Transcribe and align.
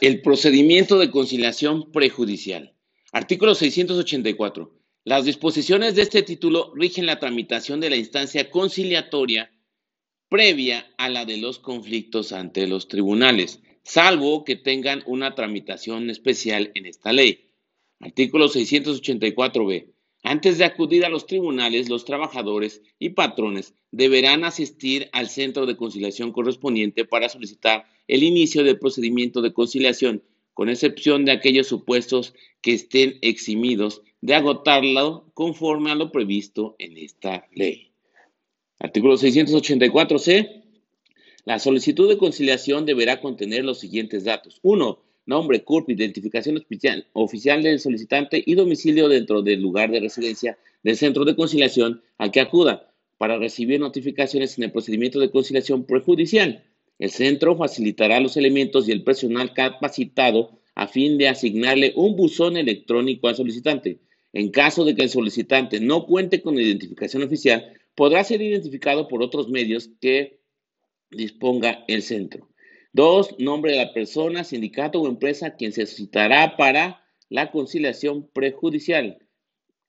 El 0.00 0.22
procedimiento 0.22 0.98
de 0.98 1.10
conciliación 1.10 1.92
prejudicial. 1.92 2.74
Artículo 3.12 3.54
684. 3.54 4.72
Las 5.04 5.26
disposiciones 5.26 5.94
de 5.94 6.00
este 6.00 6.22
título 6.22 6.72
rigen 6.74 7.04
la 7.04 7.18
tramitación 7.18 7.80
de 7.80 7.90
la 7.90 7.96
instancia 7.96 8.50
conciliatoria 8.50 9.52
previa 10.30 10.90
a 10.96 11.10
la 11.10 11.26
de 11.26 11.36
los 11.36 11.58
conflictos 11.58 12.32
ante 12.32 12.66
los 12.66 12.88
tribunales, 12.88 13.60
salvo 13.82 14.42
que 14.44 14.56
tengan 14.56 15.02
una 15.04 15.34
tramitación 15.34 16.08
especial 16.08 16.72
en 16.74 16.86
esta 16.86 17.12
ley. 17.12 17.50
Artículo 18.00 18.48
684b. 18.48 19.92
Antes 20.22 20.56
de 20.56 20.64
acudir 20.64 21.04
a 21.04 21.10
los 21.10 21.26
tribunales, 21.26 21.90
los 21.90 22.06
trabajadores 22.06 22.80
y 22.98 23.10
patrones 23.10 23.74
deberán 23.90 24.44
asistir 24.44 25.10
al 25.12 25.28
centro 25.28 25.66
de 25.66 25.76
conciliación 25.76 26.32
correspondiente 26.32 27.04
para 27.04 27.28
solicitar 27.28 27.84
el 28.10 28.24
inicio 28.24 28.64
del 28.64 28.78
procedimiento 28.78 29.40
de 29.40 29.52
conciliación, 29.52 30.22
con 30.52 30.68
excepción 30.68 31.24
de 31.24 31.32
aquellos 31.32 31.68
supuestos 31.68 32.34
que 32.60 32.72
estén 32.72 33.18
eximidos 33.22 34.02
de 34.20 34.34
agotarlo 34.34 35.30
conforme 35.32 35.92
a 35.92 35.94
lo 35.94 36.10
previsto 36.10 36.74
en 36.78 36.98
esta 36.98 37.48
ley. 37.54 37.92
Artículo 38.80 39.16
684c. 39.16 40.62
La 41.44 41.58
solicitud 41.58 42.08
de 42.08 42.18
conciliación 42.18 42.84
deberá 42.84 43.20
contener 43.20 43.64
los 43.64 43.78
siguientes 43.78 44.24
datos. 44.24 44.58
1 44.62 44.98
nombre, 45.26 45.62
CURP, 45.62 45.90
identificación 45.90 46.56
oficial, 46.56 47.06
oficial 47.12 47.62
del 47.62 47.78
solicitante 47.78 48.42
y 48.44 48.56
domicilio 48.56 49.08
dentro 49.08 49.42
del 49.42 49.60
lugar 49.60 49.90
de 49.92 50.00
residencia 50.00 50.58
del 50.82 50.96
centro 50.96 51.24
de 51.24 51.36
conciliación 51.36 52.02
al 52.18 52.32
que 52.32 52.40
acuda 52.40 52.92
para 53.16 53.38
recibir 53.38 53.78
notificaciones 53.78 54.58
en 54.58 54.64
el 54.64 54.72
procedimiento 54.72 55.20
de 55.20 55.30
conciliación 55.30 55.84
prejudicial. 55.84 56.64
El 57.00 57.10
centro 57.10 57.56
facilitará 57.56 58.20
los 58.20 58.36
elementos 58.36 58.86
y 58.86 58.92
el 58.92 59.02
personal 59.02 59.54
capacitado 59.54 60.60
a 60.74 60.86
fin 60.86 61.16
de 61.16 61.28
asignarle 61.28 61.94
un 61.96 62.14
buzón 62.14 62.58
electrónico 62.58 63.26
al 63.26 63.36
solicitante. 63.36 64.00
En 64.34 64.50
caso 64.50 64.84
de 64.84 64.94
que 64.94 65.04
el 65.04 65.08
solicitante 65.08 65.80
no 65.80 66.04
cuente 66.04 66.42
con 66.42 66.58
identificación 66.58 67.22
oficial, 67.22 67.72
podrá 67.94 68.22
ser 68.22 68.42
identificado 68.42 69.08
por 69.08 69.22
otros 69.22 69.48
medios 69.48 69.88
que 69.98 70.40
disponga 71.10 71.84
el 71.88 72.02
centro. 72.02 72.50
Dos, 72.92 73.34
nombre 73.38 73.72
de 73.72 73.78
la 73.78 73.94
persona, 73.94 74.44
sindicato 74.44 75.00
o 75.00 75.08
empresa 75.08 75.56
quien 75.56 75.72
se 75.72 75.86
citará 75.86 76.58
para 76.58 77.02
la 77.30 77.50
conciliación 77.50 78.28
prejudicial. 78.28 79.16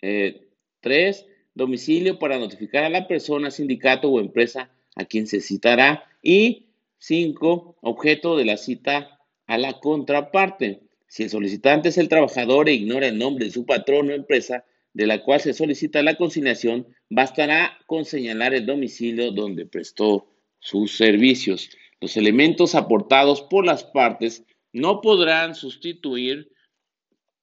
Eh, 0.02 0.48
tres, 0.80 1.26
domicilio 1.56 2.20
para 2.20 2.40
notificar 2.40 2.86
a 2.86 2.90
la 2.90 3.06
persona, 3.06 3.52
sindicato 3.52 4.10
o 4.10 4.22
empresa 4.22 4.72
a 4.96 5.04
quien 5.04 5.28
se 5.28 5.42
citará. 5.42 6.06
Y 6.24 6.71
cinco, 7.02 7.78
objeto 7.82 8.38
de 8.38 8.46
la 8.46 8.58
cita 8.58 9.20
a 9.48 9.58
la 9.58 9.80
contraparte. 9.80 10.84
Si 11.08 11.24
el 11.24 11.30
solicitante 11.30 11.90
es 11.90 11.98
el 11.98 12.08
trabajador 12.08 12.70
e 12.70 12.74
ignora 12.74 13.08
el 13.08 13.18
nombre 13.18 13.46
de 13.46 13.52
su 13.52 13.66
patrón 13.66 14.10
o 14.10 14.14
empresa 14.14 14.64
de 14.94 15.08
la 15.08 15.24
cual 15.24 15.42
se 15.42 15.54
solicita 15.54 16.04
la 16.04 16.16
conciliación, 16.16 16.88
bastará 17.10 17.78
con 17.88 18.06
señalar 18.06 18.54
el 18.54 18.66
domicilio 18.66 19.32
donde 19.32 19.66
prestó 19.66 20.28
sus 20.60 20.96
servicios. 20.96 21.70
Los 22.00 22.18
elementos 22.18 22.76
aportados 22.76 23.42
por 23.42 23.66
las 23.66 23.84
partes 23.84 24.46
no 24.72 25.02
podrán 25.02 25.56
sustituir, 25.56 26.52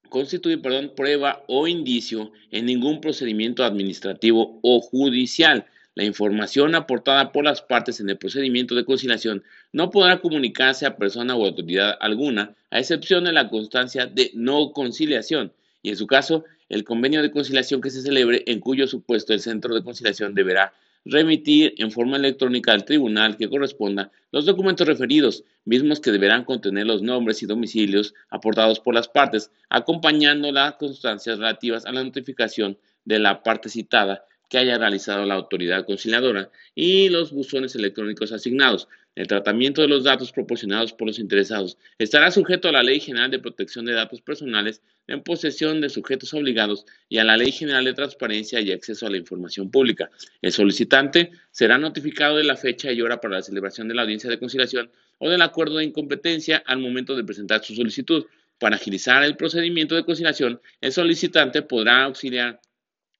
constituir 0.08 0.62
perdón, 0.62 0.92
prueba 0.96 1.42
o 1.48 1.66
indicio 1.66 2.30
en 2.52 2.66
ningún 2.66 3.00
procedimiento 3.00 3.64
administrativo 3.64 4.60
o 4.62 4.80
judicial. 4.80 5.66
La 5.98 6.04
información 6.04 6.76
aportada 6.76 7.32
por 7.32 7.44
las 7.44 7.60
partes 7.60 7.98
en 7.98 8.08
el 8.08 8.18
procedimiento 8.18 8.76
de 8.76 8.84
conciliación 8.84 9.42
no 9.72 9.90
podrá 9.90 10.20
comunicarse 10.20 10.86
a 10.86 10.96
persona 10.96 11.34
o 11.34 11.44
autoridad 11.44 11.98
alguna, 12.00 12.54
a 12.70 12.78
excepción 12.78 13.24
de 13.24 13.32
la 13.32 13.48
constancia 13.48 14.06
de 14.06 14.30
no 14.32 14.70
conciliación, 14.70 15.52
y 15.82 15.90
en 15.90 15.96
su 15.96 16.06
caso, 16.06 16.44
el 16.68 16.84
convenio 16.84 17.20
de 17.20 17.32
conciliación 17.32 17.80
que 17.80 17.90
se 17.90 18.00
celebre, 18.00 18.44
en 18.46 18.60
cuyo 18.60 18.86
supuesto 18.86 19.32
el 19.32 19.40
centro 19.40 19.74
de 19.74 19.82
conciliación 19.82 20.34
deberá 20.34 20.72
remitir 21.04 21.74
en 21.78 21.90
forma 21.90 22.16
electrónica 22.16 22.70
al 22.70 22.84
tribunal 22.84 23.36
que 23.36 23.50
corresponda 23.50 24.12
los 24.30 24.46
documentos 24.46 24.86
referidos, 24.86 25.42
mismos 25.64 25.98
que 25.98 26.12
deberán 26.12 26.44
contener 26.44 26.86
los 26.86 27.02
nombres 27.02 27.42
y 27.42 27.46
domicilios 27.46 28.14
aportados 28.30 28.78
por 28.78 28.94
las 28.94 29.08
partes, 29.08 29.50
acompañando 29.68 30.52
las 30.52 30.74
constancias 30.74 31.38
relativas 31.38 31.86
a 31.86 31.90
la 31.90 32.04
notificación 32.04 32.78
de 33.04 33.18
la 33.18 33.42
parte 33.42 33.68
citada 33.68 34.22
que 34.48 34.58
haya 34.58 34.78
realizado 34.78 35.24
la 35.26 35.34
autoridad 35.34 35.84
conciliadora 35.84 36.50
y 36.74 37.08
los 37.08 37.32
buzones 37.32 37.74
electrónicos 37.74 38.32
asignados. 38.32 38.88
El 39.14 39.26
tratamiento 39.26 39.82
de 39.82 39.88
los 39.88 40.04
datos 40.04 40.30
proporcionados 40.30 40.92
por 40.92 41.08
los 41.08 41.18
interesados 41.18 41.76
estará 41.98 42.30
sujeto 42.30 42.68
a 42.68 42.72
la 42.72 42.84
Ley 42.84 43.00
General 43.00 43.30
de 43.30 43.40
Protección 43.40 43.84
de 43.84 43.92
Datos 43.92 44.20
Personales 44.20 44.80
en 45.08 45.22
posesión 45.22 45.80
de 45.80 45.88
sujetos 45.88 46.32
obligados 46.34 46.86
y 47.08 47.18
a 47.18 47.24
la 47.24 47.36
Ley 47.36 47.50
General 47.50 47.84
de 47.84 47.94
Transparencia 47.94 48.60
y 48.60 48.70
Acceso 48.70 49.06
a 49.06 49.10
la 49.10 49.16
Información 49.16 49.70
Pública. 49.70 50.08
El 50.40 50.52
solicitante 50.52 51.32
será 51.50 51.78
notificado 51.78 52.36
de 52.36 52.44
la 52.44 52.56
fecha 52.56 52.92
y 52.92 53.02
hora 53.02 53.20
para 53.20 53.36
la 53.36 53.42
celebración 53.42 53.88
de 53.88 53.94
la 53.94 54.02
audiencia 54.02 54.30
de 54.30 54.38
conciliación 54.38 54.90
o 55.18 55.28
del 55.28 55.42
acuerdo 55.42 55.78
de 55.78 55.84
incompetencia 55.84 56.62
al 56.64 56.78
momento 56.78 57.16
de 57.16 57.24
presentar 57.24 57.64
su 57.64 57.74
solicitud. 57.74 58.24
Para 58.58 58.76
agilizar 58.76 59.22
el 59.24 59.36
procedimiento 59.36 59.94
de 59.94 60.04
conciliación, 60.04 60.60
el 60.80 60.92
solicitante 60.92 61.62
podrá 61.62 62.04
auxiliar 62.04 62.60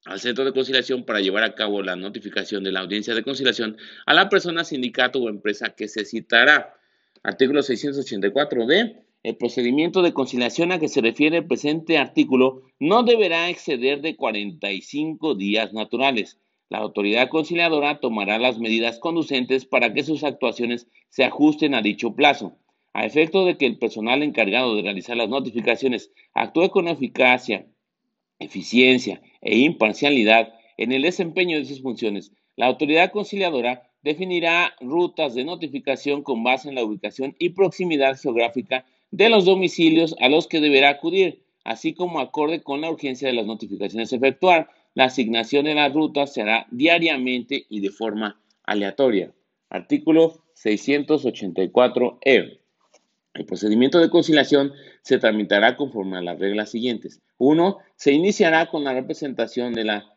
al 0.09 0.21
centro 0.21 0.43
de 0.43 0.55
conciliación 0.55 1.05
para 1.05 1.21
llevar 1.21 1.45
a 1.45 1.55
cabo 1.55 1.83
la 1.83 1.95
notificación 1.95 2.65
de 2.65 2.73
la 2.73 2.81
audiencia 2.81 3.15
de 3.15 3.23
conciliación 3.23 3.77
a 4.07 4.15
la 4.15 4.31
persona, 4.31 4.65
sindicato 4.65 5.21
o 5.21 5.29
empresa 5.29 5.75
que 5.77 5.87
se 5.87 6.07
citará. 6.07 6.75
Artículo 7.23 7.61
684d. 7.61 9.03
El 9.23 9.37
procedimiento 9.37 10.01
de 10.01 10.15
conciliación 10.15 10.73
a 10.73 10.79
que 10.79 10.89
se 10.89 11.03
refiere 11.03 11.39
el 11.39 11.47
presente 11.47 11.99
artículo 11.99 12.63
no 12.79 13.03
deberá 13.03 13.51
exceder 13.51 14.01
de 14.01 14.17
45 14.17 15.35
días 15.35 15.75
naturales. 15.75 16.39
La 16.71 16.79
autoridad 16.79 17.29
conciliadora 17.29 18.01
tomará 18.01 18.39
las 18.39 18.59
medidas 18.59 18.99
conducentes 18.99 19.67
para 19.67 19.93
que 19.93 20.05
sus 20.05 20.25
actuaciones 20.25 20.89
se 21.11 21.25
ajusten 21.25 21.75
a 21.75 21.83
dicho 21.83 22.15
plazo. 22.15 22.57
A 22.95 23.05
efecto 23.05 23.45
de 23.45 23.59
que 23.59 23.67
el 23.67 23.79
personal 23.79 24.23
encargado 24.23 24.75
de 24.75 24.83
realizar 24.83 25.19
las 25.19 25.29
notificaciones 25.29 26.11
actúe 26.33 26.71
con 26.71 26.89
eficacia 26.89 27.67
eficiencia 28.39 29.21
e 29.41 29.59
imparcialidad 29.59 30.55
en 30.77 30.93
el 30.93 31.03
desempeño 31.03 31.59
de 31.59 31.65
sus 31.65 31.83
funciones, 31.83 32.33
la 32.57 32.67
autoridad 32.67 33.13
conciliadora 33.13 33.89
definirá 34.03 34.75
rutas 34.81 35.35
de 35.35 35.45
notificación 35.45 36.23
con 36.23 36.43
base 36.43 36.69
en 36.69 36.75
la 36.75 36.85
ubicación 36.85 37.37
y 37.39 37.51
proximidad 37.51 38.19
geográfica 38.19 38.85
de 39.11 39.29
los 39.29 39.45
domicilios 39.45 40.15
a 40.21 40.29
los 40.29 40.47
que 40.47 40.61
deberá 40.61 40.91
acudir, 40.91 41.43
así 41.65 41.95
como 41.95 42.21
acorde 42.21 42.63
con 42.63 42.81
la 42.81 42.91
urgencia 42.91 43.29
de 43.29 43.35
las 43.35 43.47
notificaciones 43.47 44.13
efectuar. 44.13 44.69
La 44.95 45.05
asignación 45.05 45.67
de 45.67 45.75
las 45.75 45.93
rutas 45.93 46.35
se 46.35 46.43
hará 46.43 46.67
diariamente 46.71 47.67
y 47.69 47.81
de 47.81 47.91
forma 47.91 48.41
aleatoria. 48.65 49.33
Artículo 49.71 50.43
684e. 50.55 52.59
El 53.35 53.47
procedimiento 53.47 54.01
de 54.01 54.11
conciliación 54.11 54.73
se 55.03 55.19
tramitará 55.19 55.77
conforme 55.77 56.19
a 56.19 56.23
las 56.23 56.39
reglas 56.39 56.71
siguientes. 56.71 57.21
Uno, 57.39 57.79
se 57.97 58.13
iniciará 58.13 58.67
con 58.67 58.85
la 58.85 58.93
representación 58.93 59.75
de 59.75 59.85
la 59.85 60.11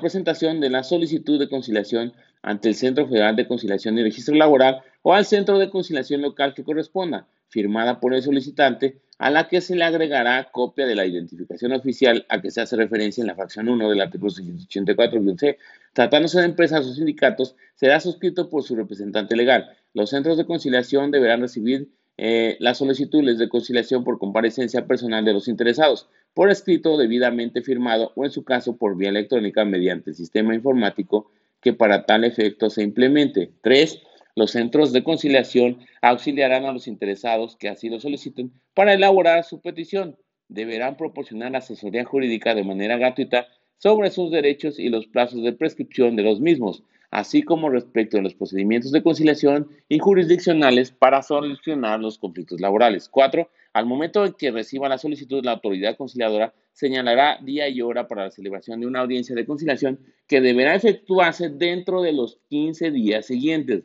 presentación 0.00 0.60
de 0.60 0.70
la 0.70 0.82
solicitud 0.82 1.38
de 1.38 1.48
conciliación 1.48 2.14
ante 2.42 2.68
el 2.68 2.74
Centro 2.74 3.06
Federal 3.06 3.36
de 3.36 3.46
Conciliación 3.46 3.98
y 3.98 4.02
Registro 4.02 4.34
Laboral 4.34 4.80
o 5.02 5.12
al 5.12 5.26
Centro 5.26 5.58
de 5.58 5.70
Conciliación 5.70 6.22
Local 6.22 6.54
que 6.54 6.64
corresponda, 6.64 7.26
firmada 7.48 8.00
por 8.00 8.14
el 8.14 8.22
solicitante, 8.22 9.00
a 9.18 9.30
la 9.30 9.48
que 9.48 9.60
se 9.60 9.74
le 9.74 9.84
agregará 9.84 10.48
copia 10.52 10.86
de 10.86 10.94
la 10.94 11.04
identificación 11.04 11.72
oficial 11.72 12.24
a 12.28 12.40
que 12.40 12.50
se 12.50 12.60
hace 12.60 12.76
referencia 12.76 13.20
en 13.20 13.26
la 13.26 13.34
fracción 13.34 13.68
1 13.68 13.90
del 13.90 14.00
artículo 14.00 14.30
684-C. 14.30 15.58
Tratándose 15.92 16.38
de 16.38 16.44
empresas 16.44 16.86
o 16.86 16.94
sindicatos, 16.94 17.56
será 17.74 17.98
suscrito 17.98 18.48
por 18.48 18.62
su 18.62 18.76
representante 18.76 19.34
legal. 19.34 19.76
Los 19.92 20.10
centros 20.10 20.36
de 20.36 20.46
conciliación 20.46 21.10
deberán 21.10 21.40
recibir 21.40 21.88
eh, 22.20 22.56
las 22.58 22.78
solicitudes 22.78 23.38
de 23.38 23.48
conciliación 23.48 24.02
por 24.02 24.18
comparecencia 24.18 24.88
personal 24.88 25.24
de 25.24 25.32
los 25.32 25.46
interesados, 25.46 26.08
por 26.34 26.50
escrito 26.50 26.96
debidamente 26.96 27.62
firmado 27.62 28.10
o 28.16 28.24
en 28.24 28.32
su 28.32 28.42
caso 28.42 28.76
por 28.76 28.96
vía 28.96 29.10
electrónica 29.10 29.64
mediante 29.64 30.10
el 30.10 30.16
sistema 30.16 30.52
informático 30.52 31.30
que 31.60 31.72
para 31.72 32.06
tal 32.06 32.24
efecto 32.24 32.70
se 32.70 32.82
implemente. 32.82 33.52
3. 33.62 34.02
Los 34.34 34.50
centros 34.50 34.92
de 34.92 35.04
conciliación 35.04 35.78
auxiliarán 36.02 36.64
a 36.64 36.72
los 36.72 36.88
interesados 36.88 37.56
que 37.56 37.68
así 37.68 37.88
lo 37.88 38.00
soliciten 38.00 38.52
para 38.74 38.94
elaborar 38.94 39.44
su 39.44 39.60
petición. 39.60 40.16
Deberán 40.48 40.96
proporcionar 40.96 41.54
asesoría 41.54 42.04
jurídica 42.04 42.56
de 42.56 42.64
manera 42.64 42.96
gratuita 42.96 43.46
sobre 43.76 44.10
sus 44.10 44.32
derechos 44.32 44.80
y 44.80 44.88
los 44.88 45.06
plazos 45.06 45.44
de 45.44 45.52
prescripción 45.52 46.16
de 46.16 46.24
los 46.24 46.40
mismos 46.40 46.82
así 47.10 47.42
como 47.42 47.70
respecto 47.70 48.18
a 48.18 48.22
los 48.22 48.34
procedimientos 48.34 48.92
de 48.92 49.02
conciliación 49.02 49.68
y 49.88 49.98
jurisdiccionales 49.98 50.90
para 50.90 51.22
solucionar 51.22 52.00
los 52.00 52.18
conflictos 52.18 52.60
laborales. 52.60 53.08
Cuatro, 53.08 53.50
al 53.72 53.86
momento 53.86 54.24
en 54.24 54.34
que 54.34 54.50
reciba 54.50 54.88
la 54.88 54.98
solicitud, 54.98 55.44
la 55.44 55.52
autoridad 55.52 55.96
conciliadora 55.96 56.54
señalará 56.72 57.38
día 57.42 57.68
y 57.68 57.80
hora 57.80 58.06
para 58.08 58.24
la 58.24 58.30
celebración 58.30 58.80
de 58.80 58.86
una 58.86 59.00
audiencia 59.00 59.34
de 59.34 59.46
conciliación 59.46 59.98
que 60.26 60.40
deberá 60.40 60.74
efectuarse 60.74 61.48
dentro 61.48 62.02
de 62.02 62.12
los 62.12 62.38
15 62.48 62.90
días 62.90 63.26
siguientes. 63.26 63.84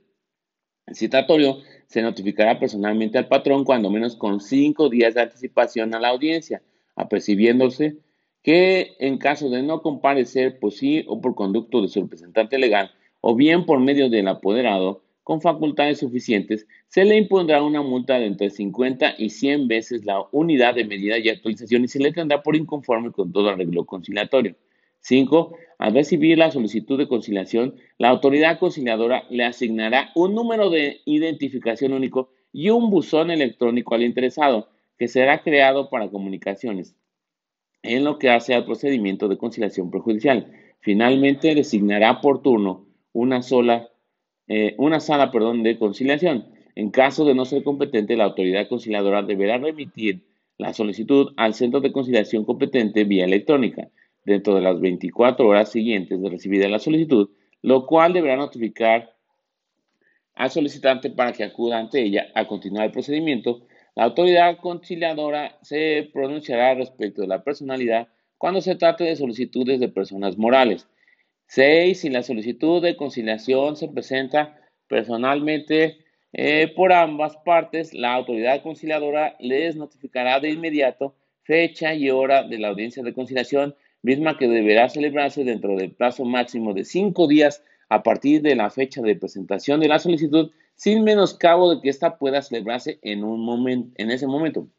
El 0.86 0.96
citatorio 0.96 1.60
se 1.88 2.02
notificará 2.02 2.60
personalmente 2.60 3.18
al 3.18 3.28
patrón 3.28 3.64
cuando 3.64 3.90
menos 3.90 4.16
con 4.16 4.42
cinco 4.42 4.90
días 4.90 5.14
de 5.14 5.22
anticipación 5.22 5.96
a 5.96 6.00
la 6.00 6.10
audiencia, 6.10 6.62
apercibiéndose 6.96 7.98
que 8.42 8.96
en 9.00 9.18
caso 9.18 9.50
de 9.50 9.64
no 9.64 9.82
comparecer 9.82 10.60
por 10.60 10.74
sí 10.74 11.06
o 11.08 11.22
por 11.22 11.34
conducto 11.34 11.82
de 11.82 11.88
su 11.88 12.02
representante 12.02 12.58
legal, 12.58 12.92
o 13.26 13.36
bien 13.36 13.66
por 13.66 13.80
medio 13.80 14.10
del 14.10 14.28
apoderado, 14.28 15.02
con 15.24 15.40
facultades 15.40 16.00
suficientes, 16.00 16.68
se 16.90 17.06
le 17.06 17.16
impondrá 17.16 17.64
una 17.64 17.82
multa 17.82 18.20
de 18.20 18.26
entre 18.26 18.50
50 18.50 19.16
y 19.18 19.30
100 19.30 19.70
veces 19.70 20.04
la 20.04 20.26
unidad 20.34 20.76
de 20.76 20.84
medida 20.84 21.18
y 21.18 21.30
actualización 21.30 21.86
y 21.86 21.88
se 21.88 22.00
le 22.00 22.12
tendrá 22.12 22.44
por 22.44 22.58
inconforme 22.58 23.14
con 23.14 23.32
todo 23.32 23.48
arreglo 23.48 23.86
conciliatorio. 23.86 24.58
5. 25.00 25.56
Al 25.78 25.94
recibir 25.94 26.38
la 26.38 26.52
solicitud 26.52 26.98
de 26.98 27.08
conciliación, 27.08 27.76
la 27.98 28.10
autoridad 28.10 28.60
conciliadora 28.60 29.24
le 29.30 29.46
asignará 29.46 30.12
un 30.16 30.36
número 30.36 30.70
de 30.70 31.00
identificación 31.06 31.94
único 31.94 32.30
y 32.52 32.72
un 32.72 32.90
buzón 32.90 33.32
electrónico 33.32 33.96
al 33.96 34.04
interesado, 34.04 34.68
que 34.98 35.08
será 35.08 35.44
creado 35.44 35.90
para 35.90 36.10
comunicaciones, 36.10 36.98
en 37.84 38.04
lo 38.04 38.20
que 38.20 38.30
hace 38.30 38.54
al 38.54 38.66
procedimiento 38.66 39.30
de 39.30 39.38
conciliación 39.38 39.90
prejudicial. 39.92 40.52
Finalmente, 40.82 41.56
designará 41.56 42.20
por 42.20 42.42
turno 42.42 42.83
una 43.14 43.42
sola 43.42 43.90
eh, 44.48 44.76
una 44.78 45.00
sala 45.00 45.32
perdón, 45.32 45.64
de 45.64 45.78
conciliación. 45.78 46.46
En 46.76 46.90
caso 46.90 47.26
de 47.26 47.36
no 47.36 47.46
ser 47.46 47.64
competente, 47.64 48.18
la 48.18 48.26
autoridad 48.26 48.68
conciliadora 48.68 49.24
deberá 49.24 49.58
remitir 49.58 50.26
la 50.58 50.74
solicitud 50.74 51.34
al 51.38 51.54
centro 51.54 51.82
de 51.82 51.92
conciliación 51.92 52.46
competente 52.46 53.04
vía 53.06 53.26
electrónica 53.26 53.90
dentro 54.26 54.56
de 54.56 54.62
las 54.62 54.80
24 54.80 55.48
horas 55.48 55.72
siguientes 55.72 56.22
de 56.22 56.30
recibida 56.30 56.68
la 56.68 56.80
solicitud, 56.80 57.30
lo 57.62 57.86
cual 57.86 58.14
deberá 58.14 58.36
notificar 58.38 59.14
al 60.36 60.50
solicitante 60.50 61.10
para 61.10 61.32
que 61.32 61.44
acuda 61.44 61.80
ante 61.80 62.02
ella 62.02 62.28
a 62.34 62.46
continuar 62.48 62.86
el 62.86 62.92
procedimiento. 62.92 63.62
La 63.96 64.06
autoridad 64.06 64.58
conciliadora 64.58 65.58
se 65.62 66.10
pronunciará 66.12 66.74
respecto 66.74 67.22
de 67.22 67.28
la 67.28 67.44
personalidad 67.44 68.08
cuando 68.38 68.62
se 68.62 68.76
trate 68.76 69.04
de 69.04 69.16
solicitudes 69.16 69.80
de 69.80 69.90
personas 69.90 70.38
morales. 70.38 70.88
6. 71.54 72.00
Si 72.00 72.10
la 72.10 72.24
solicitud 72.24 72.82
de 72.82 72.98
conciliación 72.98 73.76
se 73.78 73.88
presenta 73.88 74.60
personalmente 74.88 76.00
eh, 76.32 76.74
por 76.76 76.92
ambas 76.92 77.38
partes, 77.46 77.94
la 77.94 78.16
autoridad 78.16 78.64
conciliadora 78.64 79.36
les 79.40 79.76
notificará 79.76 80.40
de 80.40 80.50
inmediato 80.50 81.16
fecha 81.44 81.94
y 81.94 82.10
hora 82.10 82.42
de 82.42 82.58
la 82.58 82.70
audiencia 82.70 83.04
de 83.04 83.14
conciliación, 83.14 83.76
misma 84.02 84.36
que 84.38 84.48
deberá 84.48 84.90
celebrarse 84.90 85.44
dentro 85.44 85.76
del 85.76 85.92
plazo 85.92 86.26
máximo 86.26 86.74
de 86.74 86.86
cinco 86.86 87.28
días 87.28 87.64
a 87.88 88.02
partir 88.02 88.42
de 88.42 88.56
la 88.56 88.72
fecha 88.72 89.02
de 89.02 89.16
presentación 89.16 89.80
de 89.80 89.90
la 89.90 90.00
solicitud, 90.00 90.50
sin 90.74 91.04
menoscabo 91.04 91.76
de 91.76 91.82
que 91.82 91.90
ésta 91.90 92.18
pueda 92.18 92.42
celebrarse 92.42 92.98
en, 93.04 93.24
un 93.24 93.94
en 93.96 94.10
ese 94.10 94.26
momento. 94.26 94.70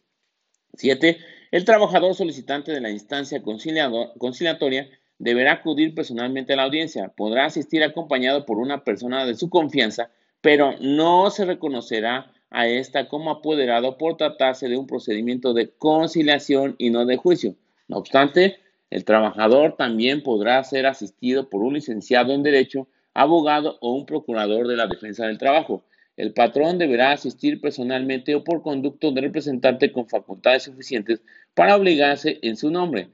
7. 0.72 1.18
El 1.52 1.64
trabajador 1.64 2.16
solicitante 2.16 2.72
de 2.72 2.80
la 2.80 2.90
instancia 2.90 3.40
conciliatoria 3.42 4.90
deberá 5.18 5.52
acudir 5.52 5.94
personalmente 5.94 6.52
a 6.52 6.56
la 6.56 6.64
audiencia. 6.64 7.08
Podrá 7.08 7.46
asistir 7.46 7.82
acompañado 7.82 8.46
por 8.46 8.58
una 8.58 8.84
persona 8.84 9.24
de 9.24 9.34
su 9.34 9.50
confianza, 9.50 10.10
pero 10.40 10.74
no 10.80 11.30
se 11.30 11.44
reconocerá 11.44 12.32
a 12.50 12.68
esta 12.68 13.08
como 13.08 13.30
apoderado 13.30 13.98
por 13.98 14.16
tratarse 14.16 14.68
de 14.68 14.76
un 14.76 14.86
procedimiento 14.86 15.54
de 15.54 15.70
conciliación 15.70 16.76
y 16.78 16.90
no 16.90 17.04
de 17.04 17.16
juicio. 17.16 17.56
No 17.88 17.96
obstante, 17.96 18.58
el 18.90 19.04
trabajador 19.04 19.76
también 19.76 20.22
podrá 20.22 20.62
ser 20.62 20.86
asistido 20.86 21.48
por 21.48 21.62
un 21.62 21.74
licenciado 21.74 22.32
en 22.32 22.42
Derecho, 22.42 22.86
abogado 23.12 23.78
o 23.80 23.92
un 23.94 24.06
procurador 24.06 24.68
de 24.68 24.76
la 24.76 24.86
defensa 24.86 25.26
del 25.26 25.38
trabajo. 25.38 25.84
El 26.16 26.32
patrón 26.32 26.78
deberá 26.78 27.10
asistir 27.10 27.60
personalmente 27.60 28.36
o 28.36 28.44
por 28.44 28.62
conducto 28.62 29.10
de 29.10 29.20
representante 29.20 29.90
con 29.90 30.08
facultades 30.08 30.62
suficientes 30.64 31.22
para 31.54 31.74
obligarse 31.74 32.38
en 32.42 32.56
su 32.56 32.70
nombre. 32.70 33.08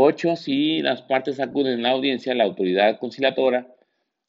8. 0.00 0.36
Si 0.36 0.80
las 0.80 1.02
partes 1.02 1.40
acuden 1.40 1.80
a 1.80 1.82
la 1.82 1.90
audiencia, 1.90 2.32
la 2.32 2.44
autoridad 2.44 3.00
conciliadora 3.00 3.66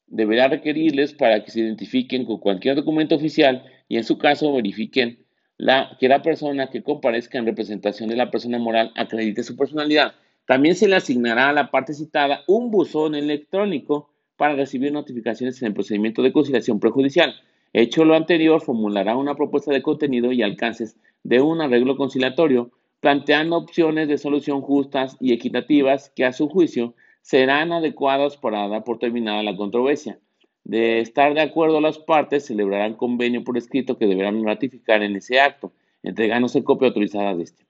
deberá 0.08 0.48
requerirles 0.48 1.14
para 1.14 1.44
que 1.44 1.52
se 1.52 1.60
identifiquen 1.60 2.24
con 2.24 2.38
cualquier 2.38 2.74
documento 2.74 3.14
oficial 3.14 3.64
y 3.86 3.96
en 3.96 4.02
su 4.02 4.18
caso 4.18 4.52
verifiquen 4.52 5.24
la, 5.58 5.96
que 6.00 6.08
la 6.08 6.22
persona 6.22 6.70
que 6.70 6.82
comparezca 6.82 7.38
en 7.38 7.46
representación 7.46 8.08
de 8.08 8.16
la 8.16 8.32
persona 8.32 8.58
moral 8.58 8.90
acredite 8.96 9.44
su 9.44 9.56
personalidad. 9.56 10.14
También 10.44 10.74
se 10.74 10.88
le 10.88 10.96
asignará 10.96 11.50
a 11.50 11.52
la 11.52 11.70
parte 11.70 11.94
citada 11.94 12.40
un 12.48 12.72
buzón 12.72 13.14
electrónico 13.14 14.10
para 14.36 14.56
recibir 14.56 14.90
notificaciones 14.90 15.62
en 15.62 15.68
el 15.68 15.74
procedimiento 15.74 16.22
de 16.22 16.32
conciliación 16.32 16.80
prejudicial. 16.80 17.36
Hecho 17.72 18.04
lo 18.04 18.16
anterior, 18.16 18.60
formulará 18.60 19.16
una 19.16 19.36
propuesta 19.36 19.72
de 19.72 19.82
contenido 19.82 20.32
y 20.32 20.42
alcances 20.42 20.96
de 21.22 21.40
un 21.40 21.60
arreglo 21.60 21.96
conciliatorio 21.96 22.72
planteando 23.00 23.56
opciones 23.56 24.08
de 24.08 24.18
solución 24.18 24.60
justas 24.60 25.16
y 25.20 25.32
equitativas 25.32 26.12
que 26.14 26.24
a 26.24 26.32
su 26.32 26.48
juicio 26.48 26.94
serán 27.22 27.72
adecuadas 27.72 28.36
para 28.36 28.68
dar 28.68 28.84
por 28.84 28.98
terminada 28.98 29.42
la 29.42 29.56
controversia. 29.56 30.18
De 30.64 31.00
estar 31.00 31.34
de 31.34 31.40
acuerdo 31.40 31.80
las 31.80 31.98
partes, 31.98 32.46
celebrarán 32.46 32.94
convenio 32.94 33.42
por 33.42 33.56
escrito 33.56 33.98
que 33.98 34.06
deberán 34.06 34.44
ratificar 34.44 35.02
en 35.02 35.16
ese 35.16 35.40
acto, 35.40 35.72
entregándose 36.02 36.62
copia 36.62 36.88
autorizada 36.88 37.34
de 37.34 37.42
este. 37.44 37.66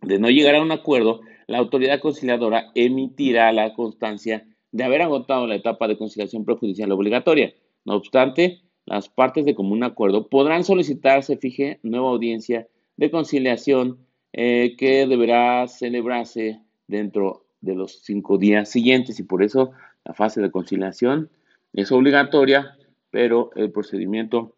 De 0.00 0.18
no 0.18 0.28
llegar 0.30 0.54
a 0.54 0.62
un 0.62 0.72
acuerdo, 0.72 1.20
la 1.46 1.58
autoridad 1.58 2.00
conciliadora 2.00 2.70
emitirá 2.74 3.52
la 3.52 3.74
constancia 3.74 4.46
de 4.70 4.84
haber 4.84 5.02
agotado 5.02 5.46
la 5.46 5.56
etapa 5.56 5.88
de 5.88 5.96
conciliación 5.96 6.44
prejudicial 6.44 6.90
obligatoria. 6.92 7.54
No 7.84 7.94
obstante, 7.94 8.62
las 8.86 9.08
partes 9.08 9.44
de 9.44 9.54
común 9.54 9.82
acuerdo 9.82 10.28
podrán 10.28 10.64
solicitar 10.64 11.22
se 11.22 11.36
fije 11.36 11.80
nueva 11.82 12.10
audiencia 12.10 12.68
de 12.96 13.10
conciliación 13.10 14.03
eh, 14.36 14.74
que 14.76 15.06
deberá 15.06 15.68
celebrarse 15.68 16.60
dentro 16.88 17.44
de 17.60 17.76
los 17.76 18.00
cinco 18.02 18.36
días 18.36 18.68
siguientes 18.68 19.20
y 19.20 19.22
por 19.22 19.44
eso 19.44 19.70
la 20.04 20.12
fase 20.12 20.42
de 20.42 20.50
conciliación 20.50 21.30
es 21.72 21.92
obligatoria, 21.92 22.76
pero 23.12 23.50
el 23.54 23.70
procedimiento 23.70 24.56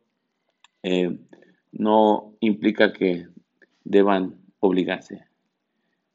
eh, 0.83 1.19
no 1.73 2.33
implica 2.41 2.95
que 2.95 3.27
deban 3.85 4.37
obligarse. 4.61 5.27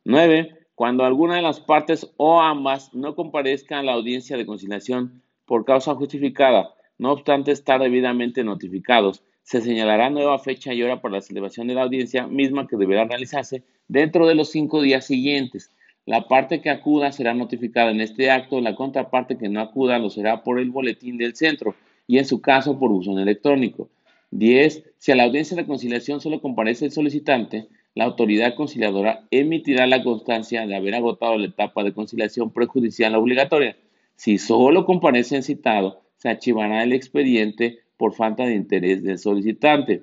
9. 0.05 0.57
Cuando 0.73 1.03
alguna 1.03 1.35
de 1.35 1.43
las 1.43 1.59
partes 1.59 2.11
o 2.17 2.41
ambas 2.41 2.91
no 2.95 3.13
comparezcan 3.13 3.77
a 3.77 3.83
la 3.83 3.93
audiencia 3.93 4.37
de 4.37 4.47
conciliación 4.47 5.21
por 5.45 5.65
causa 5.65 5.93
justificada, 5.93 6.73
no 6.97 7.11
obstante 7.11 7.51
estar 7.51 7.79
debidamente 7.79 8.43
notificados, 8.43 9.23
se 9.43 9.61
señalará 9.61 10.09
nueva 10.09 10.39
fecha 10.39 10.73
y 10.73 10.83
hora 10.83 11.01
para 11.01 11.15
la 11.15 11.21
celebración 11.21 11.67
de 11.67 11.75
la 11.75 11.83
audiencia 11.83 12.27
misma 12.27 12.67
que 12.67 12.77
deberá 12.77 13.05
realizarse 13.05 13.63
dentro 13.87 14.27
de 14.27 14.35
los 14.35 14.49
cinco 14.49 14.81
días 14.81 15.05
siguientes. 15.05 15.71
La 16.05 16.27
parte 16.27 16.61
que 16.61 16.69
acuda 16.69 17.11
será 17.11 17.33
notificada 17.33 17.91
en 17.91 18.01
este 18.01 18.31
acto, 18.31 18.59
la 18.61 18.75
contraparte 18.75 19.37
que 19.37 19.49
no 19.49 19.61
acuda 19.61 19.99
lo 19.99 20.09
será 20.09 20.43
por 20.43 20.59
el 20.59 20.71
boletín 20.71 21.17
del 21.17 21.35
centro 21.35 21.75
y 22.07 22.17
en 22.17 22.25
su 22.25 22.41
caso 22.41 22.79
por 22.79 22.91
uso 22.91 23.17
electrónico. 23.17 23.89
10. 24.31 24.83
Si 24.97 25.11
a 25.11 25.15
la 25.15 25.23
audiencia 25.23 25.57
de 25.57 25.65
conciliación 25.65 26.21
solo 26.21 26.41
comparece 26.41 26.85
el 26.85 26.91
solicitante, 26.91 27.67
la 27.93 28.05
autoridad 28.05 28.55
conciliadora 28.55 29.27
emitirá 29.31 29.85
la 29.85 30.03
constancia 30.03 30.65
de 30.65 30.75
haber 30.75 30.95
agotado 30.95 31.37
la 31.37 31.47
etapa 31.47 31.83
de 31.83 31.93
conciliación 31.93 32.51
prejudicial 32.51 33.15
obligatoria. 33.15 33.75
Si 34.15 34.37
solo 34.37 34.85
comparece 34.85 35.35
el 35.35 35.43
citado, 35.43 36.01
se 36.15 36.29
archivará 36.29 36.83
el 36.83 36.93
expediente 36.93 37.79
por 38.01 38.15
falta 38.15 38.47
de 38.47 38.55
interés 38.55 39.03
del 39.03 39.19
solicitante. 39.19 40.01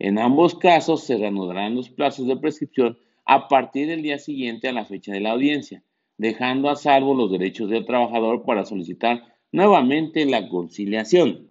En 0.00 0.18
ambos 0.18 0.56
casos 0.56 1.04
se 1.04 1.16
reanudarán 1.16 1.76
los 1.76 1.88
plazos 1.88 2.26
de 2.26 2.36
prescripción 2.36 2.98
a 3.24 3.46
partir 3.46 3.86
del 3.86 4.02
día 4.02 4.18
siguiente 4.18 4.66
a 4.66 4.72
la 4.72 4.84
fecha 4.84 5.12
de 5.12 5.20
la 5.20 5.30
audiencia, 5.30 5.84
dejando 6.18 6.68
a 6.68 6.74
salvo 6.74 7.14
los 7.14 7.30
derechos 7.30 7.70
del 7.70 7.86
trabajador 7.86 8.42
para 8.42 8.64
solicitar 8.64 9.22
nuevamente 9.52 10.26
la 10.26 10.48
conciliación. 10.48 11.48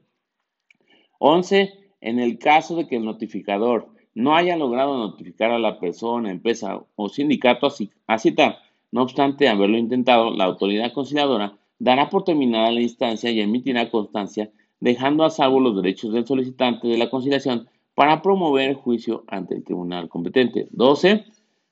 11. 1.20 1.72
En 2.02 2.20
el 2.20 2.40
caso 2.40 2.76
de 2.76 2.88
que 2.88 2.98
el 2.98 3.06
notificador 3.06 3.88
no 4.14 4.36
haya 4.36 4.58
logrado 4.58 4.98
notificar 4.98 5.52
a 5.52 5.60
la 5.60 5.80
persona, 5.80 6.30
empresa 6.30 6.84
o 6.98 7.08
sindicato 7.08 7.70
a 8.08 8.20
citar, 8.20 8.58
no 8.92 9.02
obstante 9.02 9.48
haberlo 9.48 9.78
intentado, 9.78 10.36
la 10.36 10.44
autoridad 10.44 10.92
conciliadora 10.92 11.58
dará 11.80 12.10
por 12.10 12.26
terminada 12.26 12.70
la 12.70 12.82
instancia 12.82 13.32
y 13.32 13.40
emitirá 13.40 13.90
constancia 13.90 14.52
dejando 14.80 15.24
a 15.24 15.30
salvo 15.30 15.60
los 15.60 15.76
derechos 15.76 16.14
del 16.14 16.26
solicitante 16.26 16.88
de 16.88 16.98
la 16.98 17.10
conciliación 17.10 17.68
para 17.94 18.22
promover 18.22 18.76
juicio 18.76 19.24
ante 19.28 19.56
el 19.56 19.64
tribunal 19.64 20.10
competente. 20.10 20.68
12. 20.72 21.26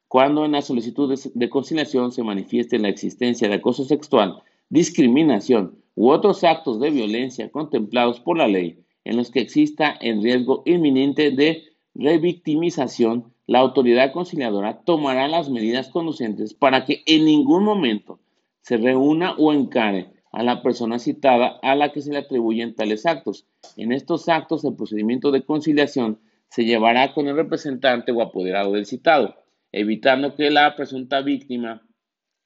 Cuando 0.07 0.45
en 0.45 0.53
la 0.53 0.61
solicitud 0.61 1.13
de 1.33 1.49
conciliación 1.49 2.11
se 2.11 2.23
manifieste 2.23 2.79
la 2.79 2.89
existencia 2.89 3.49
de 3.49 3.55
acoso 3.55 3.83
sexual, 3.83 4.41
discriminación 4.69 5.79
u 5.95 6.09
otros 6.09 6.43
actos 6.43 6.79
de 6.79 6.91
violencia 6.91 7.51
contemplados 7.51 8.19
por 8.19 8.37
la 8.37 8.47
ley 8.47 8.83
en 9.03 9.17
los 9.17 9.31
que 9.31 9.41
exista 9.41 9.91
el 9.91 10.21
riesgo 10.23 10.63
inminente 10.65 11.31
de 11.31 11.63
revictimización, 11.93 13.33
la 13.45 13.59
autoridad 13.59 14.13
conciliadora 14.13 14.81
tomará 14.83 15.27
las 15.27 15.49
medidas 15.49 15.89
conducentes 15.89 16.53
para 16.53 16.85
que 16.85 17.03
en 17.05 17.25
ningún 17.25 17.63
momento 17.63 18.19
se 18.61 18.77
reúna 18.77 19.35
o 19.37 19.51
encare 19.51 20.12
a 20.33 20.43
la 20.43 20.61
persona 20.61 20.99
citada 20.99 21.59
a 21.61 21.75
la 21.75 21.91
que 21.91 22.01
se 22.01 22.11
le 22.11 22.17
atribuyen 22.17 22.75
tales 22.75 23.05
actos. 23.05 23.45
En 23.77 23.91
estos 23.93 24.27
actos, 24.27 24.65
el 24.65 24.75
procedimiento 24.75 25.31
de 25.31 25.45
conciliación 25.45 26.19
se 26.49 26.65
llevará 26.65 27.13
con 27.13 27.27
el 27.27 27.35
representante 27.35 28.11
o 28.11 28.21
apoderado 28.21 28.73
del 28.73 28.87
citado, 28.87 29.35
evitando 29.71 30.35
que 30.35 30.49
la 30.49 30.75
presunta 30.75 31.21
víctima 31.21 31.83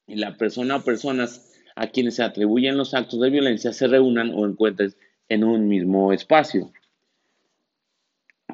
y 0.06 0.16
la 0.16 0.36
persona 0.38 0.76
o 0.76 0.84
personas 0.84 1.54
a 1.76 1.88
quienes 1.88 2.16
se 2.16 2.24
atribuyen 2.24 2.78
los 2.78 2.94
actos 2.94 3.22
de 3.22 3.30
violencia 3.30 3.72
se 3.72 3.88
reúnan 3.88 4.32
o 4.36 4.46
encuentren 4.46 4.94
en 5.30 5.44
un 5.46 5.68
mismo 5.68 6.12
espacio. 6.12 6.72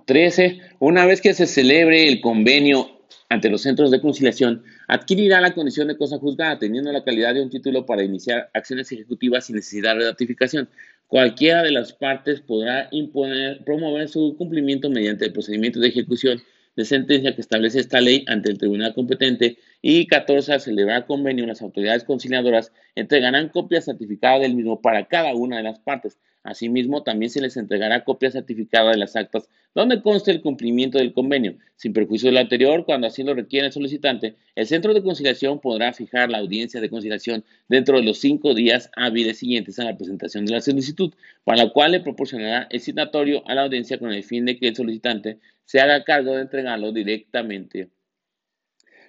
13. 0.05 0.59
Una 0.79 1.05
vez 1.05 1.21
que 1.21 1.33
se 1.33 1.47
celebre 1.47 2.07
el 2.07 2.21
convenio 2.21 2.92
ante 3.29 3.49
los 3.49 3.61
centros 3.61 3.91
de 3.91 4.01
conciliación, 4.01 4.63
adquirirá 4.87 5.41
la 5.41 5.53
condición 5.53 5.87
de 5.87 5.97
cosa 5.97 6.17
juzgada, 6.19 6.59
teniendo 6.59 6.91
la 6.91 7.03
calidad 7.03 7.33
de 7.33 7.41
un 7.41 7.49
título 7.49 7.85
para 7.85 8.03
iniciar 8.03 8.49
acciones 8.53 8.91
ejecutivas 8.91 9.45
sin 9.45 9.55
necesidad 9.55 9.95
de 9.97 10.05
ratificación. 10.05 10.69
Cualquiera 11.07 11.63
de 11.63 11.71
las 11.71 11.93
partes 11.93 12.41
podrá 12.41 12.87
imponer, 12.91 13.63
promover 13.63 14.09
su 14.09 14.35
cumplimiento 14.37 14.89
mediante 14.89 15.25
el 15.25 15.33
procedimiento 15.33 15.79
de 15.79 15.89
ejecución 15.89 16.41
de 16.75 16.85
sentencia 16.85 17.35
que 17.35 17.41
establece 17.41 17.79
esta 17.79 18.01
ley 18.01 18.25
ante 18.27 18.49
el 18.49 18.57
tribunal 18.57 18.93
competente 18.93 19.57
y 19.83 20.07
14 20.07 20.53
al 20.53 20.61
celebrar 20.61 21.05
convenio 21.05 21.45
las 21.45 21.61
autoridades 21.61 22.03
conciliadoras 22.03 22.71
entregarán 22.95 23.49
copia 23.49 23.81
certificada 23.81 24.39
del 24.39 24.55
mismo 24.55 24.81
para 24.81 25.07
cada 25.07 25.35
una 25.35 25.57
de 25.57 25.63
las 25.63 25.77
partes 25.77 26.17
Asimismo, 26.43 27.03
también 27.03 27.29
se 27.29 27.39
les 27.39 27.55
entregará 27.55 28.03
copia 28.03 28.29
certificada 28.29 28.91
de 28.91 28.97
las 28.97 29.15
actas 29.15 29.49
donde 29.73 30.01
conste 30.01 30.29
el 30.29 30.41
cumplimiento 30.41 30.97
del 30.97 31.13
convenio. 31.13 31.57
Sin 31.77 31.93
perjuicio 31.93 32.27
de 32.27 32.33
lo 32.33 32.41
anterior, 32.41 32.85
cuando 32.85 33.07
así 33.07 33.23
lo 33.23 33.33
requiera 33.33 33.67
el 33.67 33.71
solicitante, 33.71 34.35
el 34.55 34.67
centro 34.67 34.93
de 34.93 35.01
conciliación 35.01 35.61
podrá 35.61 35.93
fijar 35.93 36.29
la 36.29 36.39
audiencia 36.39 36.81
de 36.81 36.89
conciliación 36.89 37.45
dentro 37.69 37.97
de 37.97 38.03
los 38.03 38.19
cinco 38.19 38.53
días 38.53 38.91
hábiles 38.97 39.39
siguientes 39.39 39.79
a 39.79 39.85
la 39.85 39.95
presentación 39.95 40.45
de 40.45 40.51
la 40.51 40.61
solicitud, 40.61 41.13
para 41.45 41.63
la 41.63 41.69
cual 41.71 41.93
le 41.93 42.01
proporcionará 42.01 42.67
el 42.69 42.81
citatorio 42.81 43.41
a 43.47 43.55
la 43.55 43.63
audiencia 43.63 43.97
con 43.97 44.11
el 44.11 44.23
fin 44.23 44.43
de 44.43 44.57
que 44.57 44.67
el 44.67 44.75
solicitante 44.75 45.39
se 45.63 45.79
haga 45.79 46.03
cargo 46.03 46.35
de 46.35 46.41
entregarlo 46.41 46.91
directamente 46.91 47.89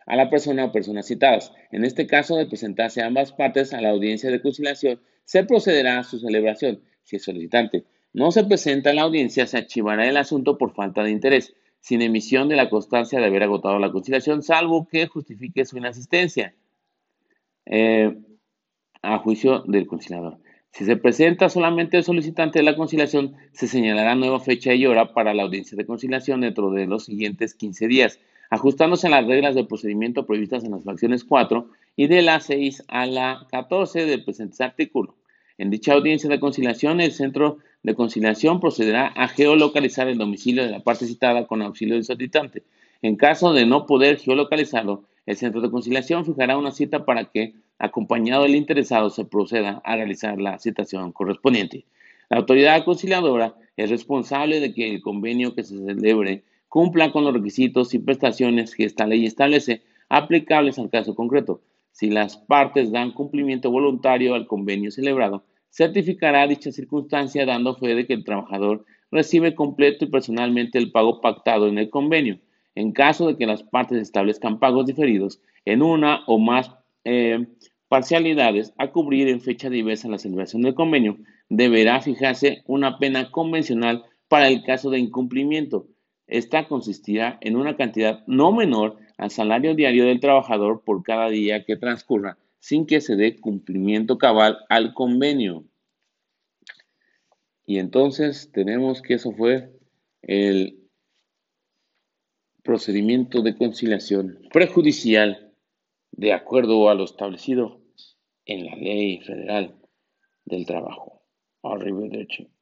a 0.06 0.16
la 0.16 0.30
persona 0.30 0.66
o 0.66 0.72
personas 0.72 1.06
citadas. 1.06 1.52
En 1.70 1.84
este 1.84 2.06
caso, 2.06 2.36
de 2.36 2.46
presentarse 2.46 3.02
ambas 3.02 3.32
partes 3.32 3.72
a 3.72 3.80
la 3.80 3.90
audiencia 3.90 4.30
de 4.30 4.42
conciliación, 4.42 5.00
se 5.24 5.44
procederá 5.44 6.00
a 6.00 6.04
su 6.04 6.18
celebración 6.18 6.82
si 7.02 7.16
el 7.16 7.22
solicitante 7.22 7.84
no 8.14 8.30
se 8.30 8.44
presenta 8.44 8.90
en 8.90 8.96
la 8.96 9.02
audiencia, 9.02 9.46
se 9.46 9.58
archivará 9.58 10.08
el 10.08 10.16
asunto 10.16 10.56
por 10.56 10.72
falta 10.72 11.02
de 11.02 11.10
interés, 11.10 11.54
sin 11.80 12.00
emisión 12.00 12.48
de 12.48 12.56
la 12.56 12.70
constancia 12.70 13.18
de 13.18 13.26
haber 13.26 13.42
agotado 13.42 13.78
la 13.78 13.90
conciliación, 13.90 14.42
salvo 14.42 14.86
que 14.88 15.08
justifique 15.08 15.64
su 15.64 15.76
inasistencia 15.76 16.54
eh, 17.66 18.16
a 19.02 19.18
juicio 19.18 19.64
del 19.66 19.88
conciliador. 19.88 20.38
Si 20.70 20.84
se 20.84 20.96
presenta 20.96 21.48
solamente 21.48 21.96
el 21.96 22.04
solicitante 22.04 22.60
de 22.60 22.64
la 22.64 22.76
conciliación, 22.76 23.34
se 23.52 23.66
señalará 23.66 24.14
nueva 24.14 24.40
fecha 24.40 24.72
y 24.74 24.86
hora 24.86 25.12
para 25.12 25.34
la 25.34 25.42
audiencia 25.42 25.76
de 25.76 25.84
conciliación 25.84 26.40
dentro 26.40 26.70
de 26.70 26.86
los 26.86 27.06
siguientes 27.06 27.54
15 27.54 27.88
días, 27.88 28.20
ajustándose 28.50 29.06
a 29.06 29.10
las 29.10 29.26
reglas 29.26 29.54
del 29.54 29.66
procedimiento 29.66 30.26
previstas 30.26 30.64
en 30.64 30.72
las 30.72 30.84
fracciones 30.84 31.24
4 31.24 31.68
y 31.96 32.06
de 32.06 32.22
la 32.22 32.40
6 32.40 32.84
a 32.88 33.06
la 33.06 33.46
14 33.50 34.06
del 34.06 34.24
presente 34.24 34.62
artículo. 34.62 35.14
En 35.56 35.70
dicha 35.70 35.92
audiencia 35.92 36.28
de 36.28 36.40
conciliación, 36.40 37.00
el 37.00 37.12
centro 37.12 37.58
de 37.82 37.94
conciliación 37.94 38.60
procederá 38.60 39.08
a 39.08 39.28
geolocalizar 39.28 40.08
el 40.08 40.18
domicilio 40.18 40.64
de 40.64 40.70
la 40.70 40.80
parte 40.80 41.06
citada 41.06 41.46
con 41.46 41.62
auxilio 41.62 41.94
del 41.94 42.04
solicitante. 42.04 42.62
En 43.02 43.16
caso 43.16 43.52
de 43.52 43.66
no 43.66 43.86
poder 43.86 44.18
geolocalizarlo, 44.18 45.04
el 45.26 45.36
centro 45.36 45.60
de 45.60 45.70
conciliación 45.70 46.24
fijará 46.24 46.56
una 46.56 46.72
cita 46.72 47.04
para 47.04 47.26
que, 47.26 47.54
acompañado 47.78 48.42
del 48.42 48.56
interesado, 48.56 49.10
se 49.10 49.24
proceda 49.24 49.80
a 49.84 49.96
realizar 49.96 50.40
la 50.40 50.58
citación 50.58 51.12
correspondiente. 51.12 51.84
La 52.30 52.38
autoridad 52.38 52.84
conciliadora 52.84 53.54
es 53.76 53.90
responsable 53.90 54.60
de 54.60 54.72
que 54.72 54.90
el 54.90 55.02
convenio 55.02 55.54
que 55.54 55.62
se 55.62 55.76
celebre 55.76 56.42
cumpla 56.74 57.12
con 57.12 57.22
los 57.22 57.32
requisitos 57.32 57.94
y 57.94 58.00
prestaciones 58.00 58.74
que 58.74 58.84
esta 58.84 59.06
ley 59.06 59.26
establece 59.26 59.82
aplicables 60.08 60.76
al 60.76 60.90
caso 60.90 61.14
concreto. 61.14 61.62
Si 61.92 62.10
las 62.10 62.36
partes 62.36 62.90
dan 62.90 63.12
cumplimiento 63.12 63.70
voluntario 63.70 64.34
al 64.34 64.48
convenio 64.48 64.90
celebrado, 64.90 65.44
certificará 65.70 66.48
dicha 66.48 66.72
circunstancia 66.72 67.46
dando 67.46 67.76
fe 67.76 67.94
de 67.94 68.08
que 68.08 68.14
el 68.14 68.24
trabajador 68.24 68.84
recibe 69.12 69.54
completo 69.54 70.04
y 70.04 70.08
personalmente 70.08 70.76
el 70.78 70.90
pago 70.90 71.20
pactado 71.20 71.68
en 71.68 71.78
el 71.78 71.90
convenio. 71.90 72.40
En 72.74 72.90
caso 72.90 73.28
de 73.28 73.36
que 73.36 73.46
las 73.46 73.62
partes 73.62 74.02
establezcan 74.02 74.58
pagos 74.58 74.86
diferidos 74.86 75.40
en 75.64 75.80
una 75.80 76.24
o 76.26 76.40
más 76.40 76.72
eh, 77.04 77.46
parcialidades 77.86 78.74
a 78.78 78.90
cubrir 78.90 79.28
en 79.28 79.40
fecha 79.40 79.70
diversa 79.70 80.08
la 80.08 80.18
celebración 80.18 80.62
del 80.62 80.74
convenio, 80.74 81.18
deberá 81.48 82.00
fijarse 82.00 82.64
una 82.66 82.98
pena 82.98 83.30
convencional 83.30 84.02
para 84.26 84.48
el 84.48 84.64
caso 84.64 84.90
de 84.90 84.98
incumplimiento. 84.98 85.86
Esta 86.26 86.68
consistirá 86.68 87.38
en 87.40 87.56
una 87.56 87.76
cantidad 87.76 88.24
no 88.26 88.52
menor 88.52 88.96
al 89.18 89.30
salario 89.30 89.74
diario 89.74 90.06
del 90.06 90.20
trabajador 90.20 90.82
por 90.84 91.02
cada 91.02 91.28
día 91.28 91.64
que 91.64 91.76
transcurra 91.76 92.38
sin 92.58 92.86
que 92.86 93.02
se 93.02 93.14
dé 93.14 93.38
cumplimiento 93.38 94.16
cabal 94.16 94.58
al 94.70 94.94
convenio. 94.94 95.64
Y 97.66 97.78
entonces 97.78 98.50
tenemos 98.52 99.02
que 99.02 99.14
eso 99.14 99.32
fue 99.32 99.70
el 100.22 100.88
procedimiento 102.62 103.42
de 103.42 103.56
conciliación 103.56 104.38
prejudicial 104.50 105.52
de 106.12 106.32
acuerdo 106.32 106.88
a 106.88 106.94
lo 106.94 107.04
establecido 107.04 107.82
en 108.46 108.64
la 108.64 108.76
ley 108.76 109.20
federal 109.20 109.74
del 110.46 110.64
trabajo. 110.64 111.22
Arrivederci. 111.62 112.53